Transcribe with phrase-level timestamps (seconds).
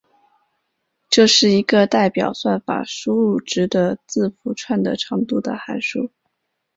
[1.11, 6.09] 这是一个代表算法输入值的字符串的长度的函数。